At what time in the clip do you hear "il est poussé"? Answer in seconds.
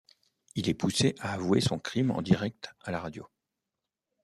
0.55-1.13